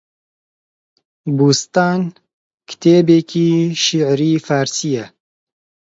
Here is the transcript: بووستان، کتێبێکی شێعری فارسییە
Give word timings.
بووستان، 1.35 1.99
کتێبێکی 2.69 3.49
شێعری 3.83 4.33
فارسییە 4.47 5.05